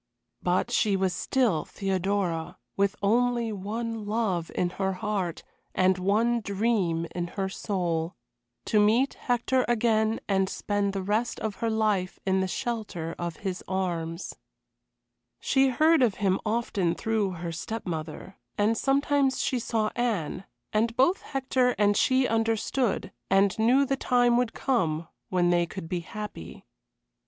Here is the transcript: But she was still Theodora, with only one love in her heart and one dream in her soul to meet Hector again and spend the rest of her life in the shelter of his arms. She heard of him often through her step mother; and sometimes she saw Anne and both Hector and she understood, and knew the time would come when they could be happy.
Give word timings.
But 0.41 0.71
she 0.71 0.95
was 0.95 1.13
still 1.13 1.63
Theodora, 1.63 2.57
with 2.75 2.95
only 3.03 3.51
one 3.51 4.07
love 4.07 4.49
in 4.55 4.71
her 4.81 4.93
heart 4.93 5.43
and 5.75 5.99
one 5.99 6.39
dream 6.41 7.05
in 7.13 7.27
her 7.37 7.47
soul 7.47 8.15
to 8.65 8.79
meet 8.79 9.13
Hector 9.13 9.63
again 9.67 10.19
and 10.27 10.49
spend 10.49 10.93
the 10.93 11.03
rest 11.03 11.39
of 11.41 11.57
her 11.57 11.69
life 11.69 12.17
in 12.25 12.39
the 12.39 12.47
shelter 12.47 13.13
of 13.19 13.35
his 13.45 13.63
arms. 13.67 14.33
She 15.39 15.67
heard 15.67 16.01
of 16.01 16.15
him 16.15 16.39
often 16.47 16.95
through 16.95 17.33
her 17.33 17.51
step 17.51 17.85
mother; 17.85 18.39
and 18.57 18.75
sometimes 18.75 19.39
she 19.39 19.59
saw 19.59 19.91
Anne 19.95 20.45
and 20.73 20.97
both 20.97 21.21
Hector 21.21 21.75
and 21.77 21.95
she 21.95 22.27
understood, 22.27 23.11
and 23.29 23.55
knew 23.59 23.85
the 23.85 23.97
time 23.97 24.35
would 24.37 24.53
come 24.55 25.07
when 25.29 25.51
they 25.51 25.67
could 25.67 25.87
be 25.87 25.99
happy. 25.99 26.65